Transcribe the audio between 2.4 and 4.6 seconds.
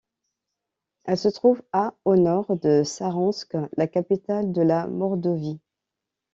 de Saransk, la capitale